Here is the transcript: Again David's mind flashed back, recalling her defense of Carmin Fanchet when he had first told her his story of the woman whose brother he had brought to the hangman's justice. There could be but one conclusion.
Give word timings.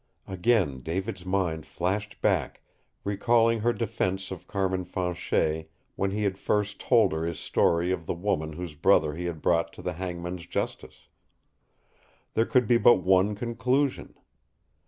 Again 0.27 0.79
David's 0.79 1.27
mind 1.27 1.67
flashed 1.67 2.21
back, 2.21 2.63
recalling 3.03 3.59
her 3.59 3.71
defense 3.71 4.31
of 4.31 4.47
Carmin 4.47 4.83
Fanchet 4.83 5.69
when 5.95 6.09
he 6.09 6.23
had 6.23 6.39
first 6.39 6.79
told 6.81 7.13
her 7.13 7.23
his 7.23 7.37
story 7.37 7.91
of 7.91 8.07
the 8.07 8.15
woman 8.15 8.53
whose 8.53 8.73
brother 8.73 9.13
he 9.13 9.25
had 9.25 9.43
brought 9.43 9.71
to 9.73 9.83
the 9.83 9.93
hangman's 9.93 10.47
justice. 10.47 11.07
There 12.33 12.47
could 12.47 12.65
be 12.65 12.77
but 12.79 12.95
one 13.03 13.35
conclusion. 13.35 14.15